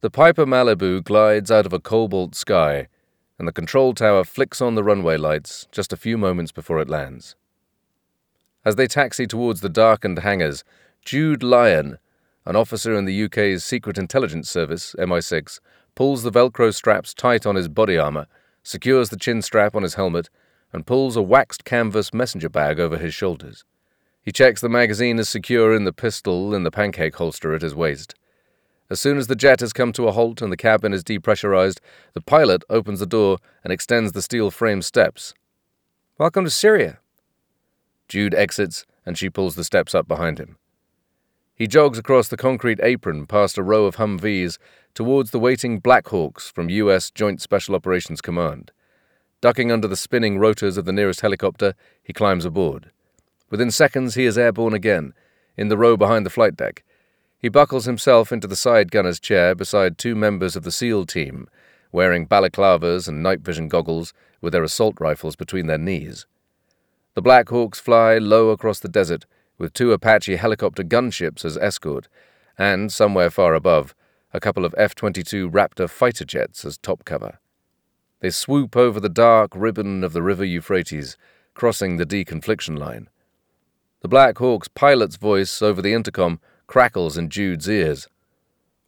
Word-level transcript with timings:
The 0.00 0.10
Piper 0.10 0.46
Malibu 0.46 1.02
glides 1.02 1.50
out 1.50 1.66
of 1.66 1.72
a 1.72 1.80
cobalt 1.80 2.36
sky, 2.36 2.86
and 3.36 3.48
the 3.48 3.52
control 3.52 3.94
tower 3.94 4.22
flicks 4.22 4.60
on 4.60 4.76
the 4.76 4.84
runway 4.84 5.16
lights 5.16 5.66
just 5.72 5.92
a 5.92 5.96
few 5.96 6.16
moments 6.16 6.52
before 6.52 6.78
it 6.78 6.88
lands. 6.88 7.34
As 8.64 8.76
they 8.76 8.86
taxi 8.86 9.26
towards 9.26 9.60
the 9.60 9.68
darkened 9.68 10.20
hangars, 10.20 10.62
Jude 11.04 11.42
Lyon, 11.42 11.98
an 12.46 12.54
officer 12.54 12.94
in 12.94 13.06
the 13.06 13.24
UK's 13.24 13.64
Secret 13.64 13.98
Intelligence 13.98 14.48
Service, 14.48 14.94
MI6, 15.00 15.58
pulls 15.96 16.22
the 16.22 16.30
Velcro 16.30 16.72
straps 16.72 17.12
tight 17.12 17.44
on 17.44 17.56
his 17.56 17.66
body 17.66 17.98
armor, 17.98 18.28
secures 18.62 19.08
the 19.08 19.18
chin 19.18 19.42
strap 19.42 19.74
on 19.74 19.82
his 19.82 19.94
helmet, 19.94 20.30
and 20.72 20.86
pulls 20.86 21.16
a 21.16 21.22
waxed 21.22 21.64
canvas 21.64 22.14
messenger 22.14 22.48
bag 22.48 22.78
over 22.78 22.98
his 22.98 23.14
shoulders. 23.14 23.64
He 24.22 24.30
checks 24.30 24.60
the 24.60 24.68
magazine 24.68 25.18
is 25.18 25.28
secure 25.28 25.74
in 25.74 25.82
the 25.82 25.92
pistol 25.92 26.54
in 26.54 26.62
the 26.62 26.70
pancake 26.70 27.16
holster 27.16 27.52
at 27.52 27.62
his 27.62 27.74
waist. 27.74 28.14
As 28.90 29.00
soon 29.00 29.18
as 29.18 29.26
the 29.26 29.36
jet 29.36 29.60
has 29.60 29.74
come 29.74 29.92
to 29.92 30.08
a 30.08 30.12
halt 30.12 30.40
and 30.40 30.50
the 30.50 30.56
cabin 30.56 30.94
is 30.94 31.04
depressurized, 31.04 31.78
the 32.14 32.22
pilot 32.22 32.64
opens 32.70 33.00
the 33.00 33.06
door 33.06 33.36
and 33.62 33.70
extends 33.70 34.12
the 34.12 34.22
steel 34.22 34.50
frame 34.50 34.80
steps. 34.80 35.34
Welcome 36.16 36.44
to 36.44 36.50
Syria. 36.50 36.98
Jude 38.08 38.34
exits 38.34 38.86
and 39.04 39.18
she 39.18 39.28
pulls 39.28 39.56
the 39.56 39.64
steps 39.64 39.94
up 39.94 40.08
behind 40.08 40.38
him. 40.38 40.56
He 41.54 41.66
jogs 41.66 41.98
across 41.98 42.28
the 42.28 42.38
concrete 42.38 42.80
apron 42.82 43.26
past 43.26 43.58
a 43.58 43.62
row 43.62 43.84
of 43.84 43.96
Humvees 43.96 44.56
towards 44.94 45.32
the 45.32 45.38
waiting 45.38 45.82
Blackhawks 45.82 46.50
from 46.50 46.70
U.S. 46.70 47.10
Joint 47.10 47.42
Special 47.42 47.74
Operations 47.74 48.22
Command. 48.22 48.72
Ducking 49.42 49.70
under 49.70 49.86
the 49.86 49.96
spinning 49.96 50.38
rotors 50.38 50.78
of 50.78 50.86
the 50.86 50.92
nearest 50.92 51.20
helicopter, 51.20 51.74
he 52.02 52.14
climbs 52.14 52.46
aboard. 52.46 52.90
Within 53.50 53.70
seconds, 53.70 54.14
he 54.14 54.24
is 54.24 54.38
airborne 54.38 54.72
again, 54.72 55.12
in 55.58 55.68
the 55.68 55.76
row 55.76 55.96
behind 55.96 56.24
the 56.24 56.30
flight 56.30 56.56
deck. 56.56 56.84
He 57.38 57.48
buckles 57.48 57.84
himself 57.84 58.32
into 58.32 58.48
the 58.48 58.56
side 58.56 58.90
gunner's 58.90 59.20
chair 59.20 59.54
beside 59.54 59.96
two 59.96 60.16
members 60.16 60.56
of 60.56 60.64
the 60.64 60.72
SEAL 60.72 61.06
team, 61.06 61.48
wearing 61.92 62.26
balaclavas 62.26 63.06
and 63.06 63.22
night 63.22 63.40
vision 63.40 63.68
goggles 63.68 64.12
with 64.40 64.52
their 64.52 64.64
assault 64.64 64.96
rifles 64.98 65.36
between 65.36 65.66
their 65.66 65.78
knees. 65.78 66.26
The 67.14 67.22
Black 67.22 67.48
Hawks 67.48 67.78
fly 67.78 68.18
low 68.18 68.50
across 68.50 68.80
the 68.80 68.88
desert, 68.88 69.24
with 69.56 69.72
two 69.72 69.92
Apache 69.92 70.36
helicopter 70.36 70.82
gunships 70.82 71.44
as 71.44 71.56
escort, 71.56 72.08
and, 72.56 72.92
somewhere 72.92 73.30
far 73.30 73.54
above, 73.54 73.94
a 74.32 74.40
couple 74.40 74.64
of 74.64 74.74
F 74.76 74.94
22 74.94 75.48
Raptor 75.48 75.88
fighter 75.88 76.24
jets 76.24 76.64
as 76.64 76.76
top 76.76 77.04
cover. 77.04 77.38
They 78.20 78.30
swoop 78.30 78.76
over 78.76 78.98
the 78.98 79.08
dark 79.08 79.52
ribbon 79.54 80.02
of 80.02 80.12
the 80.12 80.22
river 80.22 80.44
Euphrates, 80.44 81.16
crossing 81.54 81.96
the 81.96 82.06
deconfliction 82.06 82.78
line. 82.78 83.08
The 84.00 84.08
Black 84.08 84.38
Hawk's 84.38 84.68
pilot's 84.68 85.16
voice 85.16 85.62
over 85.62 85.80
the 85.80 85.92
intercom 85.92 86.40
crackles 86.68 87.16
in 87.16 87.30
Jude's 87.30 87.66
ears. 87.66 88.08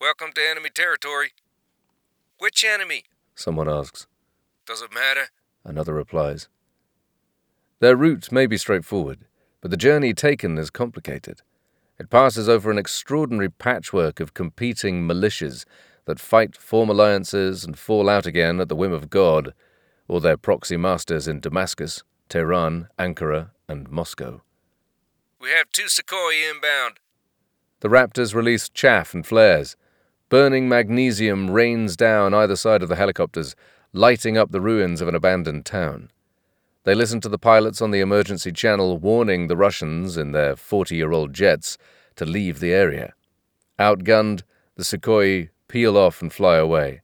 Welcome 0.00 0.30
to 0.36 0.40
enemy 0.48 0.70
territory. 0.72 1.32
Which 2.38 2.64
enemy? 2.64 3.02
Someone 3.34 3.68
asks. 3.68 4.06
Does 4.64 4.80
it 4.80 4.94
matter? 4.94 5.26
Another 5.64 5.92
replies. 5.92 6.48
Their 7.80 7.96
route 7.96 8.30
may 8.30 8.46
be 8.46 8.56
straightforward, 8.56 9.26
but 9.60 9.72
the 9.72 9.76
journey 9.76 10.14
taken 10.14 10.56
is 10.56 10.70
complicated. 10.70 11.42
It 11.98 12.10
passes 12.10 12.48
over 12.48 12.70
an 12.70 12.78
extraordinary 12.78 13.50
patchwork 13.50 14.20
of 14.20 14.34
competing 14.34 15.02
militias 15.02 15.64
that 16.04 16.20
fight, 16.20 16.56
form 16.56 16.88
alliances, 16.88 17.64
and 17.64 17.76
fall 17.76 18.08
out 18.08 18.24
again 18.24 18.60
at 18.60 18.68
the 18.68 18.76
whim 18.76 18.92
of 18.92 19.10
God, 19.10 19.52
or 20.06 20.20
their 20.20 20.36
proxy 20.36 20.76
masters 20.76 21.26
in 21.26 21.40
Damascus, 21.40 22.04
Tehran, 22.28 22.86
Ankara, 23.00 23.50
and 23.68 23.90
Moscow. 23.90 24.42
We 25.40 25.48
have 25.50 25.72
two 25.72 25.86
Sukhoi 25.86 26.48
inbound. 26.48 27.00
The 27.84 27.90
Raptors 27.90 28.34
release 28.34 28.70
chaff 28.70 29.12
and 29.12 29.26
flares. 29.26 29.76
Burning 30.30 30.70
magnesium 30.70 31.50
rains 31.50 31.98
down 31.98 32.32
either 32.32 32.56
side 32.56 32.82
of 32.82 32.88
the 32.88 32.96
helicopters, 32.96 33.54
lighting 33.92 34.38
up 34.38 34.52
the 34.52 34.60
ruins 34.62 35.02
of 35.02 35.08
an 35.08 35.14
abandoned 35.14 35.66
town. 35.66 36.10
They 36.84 36.94
listen 36.94 37.20
to 37.20 37.28
the 37.28 37.38
pilots 37.38 37.82
on 37.82 37.90
the 37.90 38.00
emergency 38.00 38.52
channel 38.52 38.96
warning 38.96 39.48
the 39.48 39.56
Russians 39.58 40.16
in 40.16 40.32
their 40.32 40.56
40 40.56 40.96
year 40.96 41.12
old 41.12 41.34
jets 41.34 41.76
to 42.16 42.24
leave 42.24 42.58
the 42.58 42.72
area. 42.72 43.12
Outgunned, 43.78 44.44
the 44.76 44.82
Sukhoi 44.82 45.50
peel 45.68 45.98
off 45.98 46.22
and 46.22 46.32
fly 46.32 46.56
away. 46.56 47.02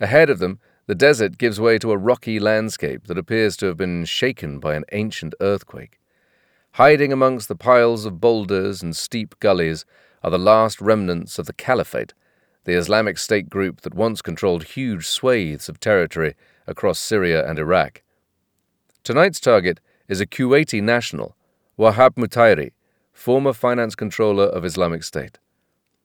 Ahead 0.00 0.28
of 0.28 0.40
them, 0.40 0.58
the 0.86 0.96
desert 0.96 1.38
gives 1.38 1.60
way 1.60 1.78
to 1.78 1.92
a 1.92 1.96
rocky 1.96 2.40
landscape 2.40 3.06
that 3.06 3.16
appears 3.16 3.56
to 3.58 3.66
have 3.66 3.76
been 3.76 4.04
shaken 4.06 4.58
by 4.58 4.74
an 4.74 4.82
ancient 4.90 5.36
earthquake. 5.40 5.99
Hiding 6.74 7.12
amongst 7.12 7.48
the 7.48 7.56
piles 7.56 8.04
of 8.04 8.20
boulders 8.20 8.80
and 8.80 8.96
steep 8.96 9.34
gullies 9.40 9.84
are 10.22 10.30
the 10.30 10.38
last 10.38 10.80
remnants 10.80 11.38
of 11.38 11.46
the 11.46 11.52
Caliphate, 11.52 12.14
the 12.64 12.74
Islamic 12.74 13.18
State 13.18 13.50
group 13.50 13.80
that 13.80 13.94
once 13.94 14.22
controlled 14.22 14.62
huge 14.62 15.06
swathes 15.06 15.68
of 15.68 15.80
territory 15.80 16.36
across 16.68 17.00
Syria 17.00 17.48
and 17.48 17.58
Iraq. 17.58 18.02
Tonight's 19.02 19.40
target 19.40 19.80
is 20.08 20.20
a 20.20 20.26
Kuwaiti 20.26 20.80
national, 20.80 21.36
Wahab 21.76 22.14
Mutairi, 22.14 22.70
former 23.12 23.52
finance 23.52 23.96
controller 23.96 24.44
of 24.44 24.64
Islamic 24.64 25.02
State. 25.02 25.38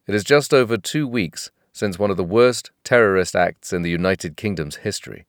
It 0.08 0.16
is 0.16 0.24
just 0.24 0.54
over 0.54 0.78
two 0.78 1.08
weeks 1.08 1.52
since 1.74 2.00
one 2.00 2.10
of 2.10 2.18
the 2.18 2.24
worst 2.24 2.72
terrorist 2.84 3.36
acts 3.36 3.72
in 3.72 3.84
the 3.84 3.90
United 3.92 4.36
Kingdom's 4.36 4.78
history. 4.78 5.26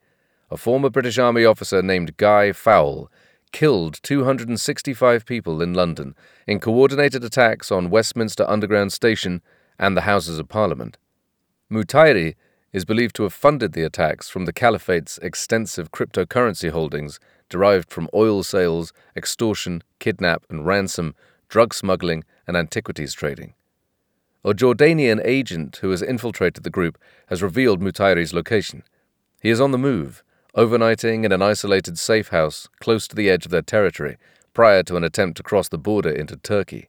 A 0.51 0.57
former 0.57 0.89
British 0.89 1.19
Army 1.19 1.45
officer 1.45 1.83
named 1.83 2.17
Guy 2.17 2.53
Fowle 2.53 3.11
killed 3.57 3.99
265 4.03 5.25
people 5.25 5.63
in 5.63 5.73
London 5.73 6.15
in 6.47 6.61
coordinated 6.61 7.25
attacks 7.25 7.73
on 7.73 7.89
Westminster 7.89 8.45
Underground 8.47 8.93
Station 8.93 9.41
and 9.79 9.97
the 9.97 10.03
Houses 10.03 10.39
of 10.39 10.47
Parliament. 10.47 10.99
Mutairi 11.73 12.35
is 12.75 12.85
believed 12.85 13.17
to 13.17 13.23
have 13.23 13.33
funded 13.33 13.73
the 13.73 13.83
attacks 13.83 14.29
from 14.29 14.45
the 14.45 14.53
Caliphate's 14.53 15.17
extensive 15.23 15.91
cryptocurrency 15.91 16.69
holdings 16.69 17.19
derived 17.49 17.89
from 17.89 18.11
oil 18.13 18.43
sales, 18.43 18.93
extortion, 19.17 19.83
kidnap 20.01 20.45
and 20.51 20.67
ransom, 20.67 21.15
drug 21.49 21.73
smuggling, 21.73 22.25
and 22.47 22.59
antiquities 22.59 23.15
trading. 23.15 23.55
A 24.45 24.53
Jordanian 24.53 25.23
agent 25.25 25.77
who 25.77 25.89
has 25.93 26.03
infiltrated 26.03 26.63
the 26.63 26.69
group 26.69 26.99
has 27.29 27.43
revealed 27.43 27.81
Mutairi's 27.81 28.35
location. 28.35 28.83
He 29.41 29.49
is 29.49 29.63
on 29.63 29.71
the 29.71 29.79
move, 29.79 30.23
overnighting 30.57 31.25
in 31.25 31.33
an 31.33 31.43
isolated 31.43 31.99
safe 31.99 32.29
house 32.29 32.69
close 32.81 33.07
to 33.07 33.15
the 33.15 33.29
edge 33.29 33.45
of 33.45 33.51
their 33.51 33.63
territory 33.63 34.17
prior 34.55 34.83
to 34.83 34.97
an 34.97 35.05
attempt 35.05 35.37
to 35.37 35.43
cross 35.43 35.69
the 35.69 35.77
border 35.77 36.11
into 36.11 36.37
Turkey. 36.37 36.89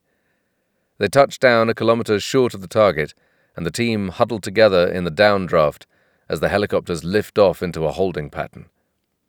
They 1.00 1.10
touch 1.10 1.38
down 1.38 1.70
a 1.70 1.74
kilometre 1.74 2.20
short 2.22 2.54
of 2.54 2.62
the 2.62 2.68
target, 2.68 3.14
and 3.58 3.66
the 3.66 3.72
team 3.72 4.10
huddle 4.10 4.40
together 4.40 4.88
in 4.88 5.04
the 5.04 5.12
downdraft 5.12 5.86
as 6.30 6.40
the 6.40 6.50
helicopters 6.50 7.04
lift 7.04 7.38
off 7.38 7.62
into 7.62 7.86
a 7.86 7.92
holding 7.92 8.30
pattern. 8.30 8.70